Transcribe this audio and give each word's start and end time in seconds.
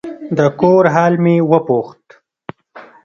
د 0.37 0.39
کور 0.59 0.83
حال 0.95 1.13
مې 1.23 1.35
وپوښت. 1.51 2.05